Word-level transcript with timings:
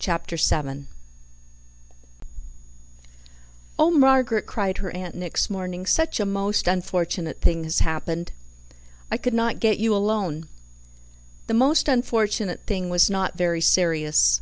Chapter 0.00 0.36
7 0.36 0.88
"Oh, 3.78 3.92
Margaret," 3.92 4.44
cried 4.44 4.78
her 4.78 4.90
aunt 4.90 5.14
next 5.14 5.50
morning, 5.50 5.86
"such 5.86 6.18
a 6.18 6.26
most 6.26 6.66
unfortunate 6.66 7.40
thing 7.40 7.62
has 7.62 7.78
happened. 7.78 8.32
I 9.08 9.16
could 9.16 9.34
not 9.34 9.60
get 9.60 9.78
you 9.78 9.94
alone." 9.94 10.48
The 11.46 11.54
most 11.54 11.86
unfortunate 11.86 12.66
thing 12.66 12.88
was 12.90 13.08
not 13.08 13.38
very 13.38 13.60
serious. 13.60 14.40